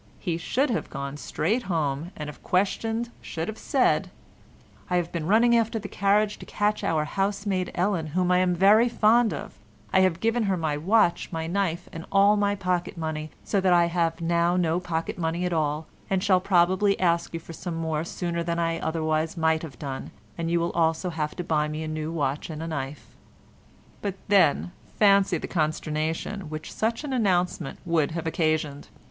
He 0.17 0.35
should 0.37 0.71
have 0.71 0.89
gone 0.89 1.15
straight 1.17 1.61
home, 1.69 2.09
and 2.17 2.27
if 2.27 2.41
questioned 2.41 3.11
should 3.21 3.47
have 3.49 3.59
said, 3.59 4.09
"I 4.89 4.95
have 4.95 5.11
been 5.11 5.27
running 5.27 5.55
after 5.55 5.77
the 5.77 5.87
carriage 5.87 6.39
to 6.39 6.45
catch 6.47 6.83
our 6.83 7.05
housemaid 7.05 7.71
Ellen, 7.75 8.07
whom 8.07 8.31
I 8.31 8.39
am 8.39 8.55
very 8.55 8.89
fond 8.89 9.31
of; 9.31 9.59
I 9.93 9.99
have 9.99 10.19
given 10.19 10.41
her 10.45 10.57
my 10.57 10.75
watch, 10.75 11.29
my 11.31 11.45
knife 11.45 11.87
and 11.93 12.03
all 12.11 12.35
my 12.35 12.55
pocket 12.55 12.97
money, 12.97 13.29
so 13.43 13.61
that 13.61 13.73
I 13.73 13.85
have 13.93 14.21
now 14.21 14.57
no 14.57 14.79
pocket 14.79 15.19
money 15.19 15.45
at 15.45 15.53
all 15.53 15.85
and 16.09 16.23
shall 16.23 16.39
probably 16.41 16.99
ask 16.99 17.31
you 17.35 17.39
for 17.39 17.53
some 17.53 17.75
more 17.75 18.03
sooner 18.03 18.41
than 18.41 18.57
I 18.57 18.79
otherwise 18.79 19.37
might 19.37 19.61
have 19.61 19.77
done, 19.77 20.09
and 20.35 20.49
you 20.49 20.59
will 20.59 20.71
also 20.71 21.11
have 21.11 21.35
to 21.35 21.43
buy 21.43 21.67
me 21.67 21.83
a 21.83 21.87
new 21.87 22.11
watch 22.11 22.49
and 22.49 22.63
a 22.63 22.67
knife." 22.67 23.05
But 24.01 24.15
then 24.29 24.71
fancy 24.97 25.37
the 25.37 25.47
consternation 25.47 26.49
which 26.49 26.73
such 26.73 27.03
an 27.03 27.13
announcement 27.13 27.77
would 27.85 28.13
have 28.13 28.25
occasioned! 28.25 28.87